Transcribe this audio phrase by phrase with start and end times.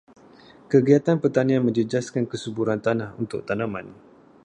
[0.71, 3.87] Kegiatan pertanian menjejaskan kesuburan tanah untuk tanaman.